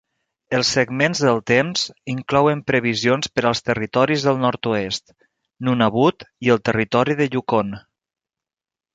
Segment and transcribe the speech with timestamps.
[0.57, 1.81] Els segments del temps
[2.13, 5.13] inclouen previsions per als Territoris del Nord-oest:
[5.67, 7.71] Nunavut i el territori de Yukon.